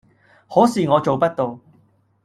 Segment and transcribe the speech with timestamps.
[0.49, 1.59] 可是我做不到